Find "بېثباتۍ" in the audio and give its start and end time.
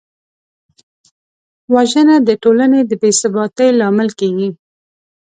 3.01-3.69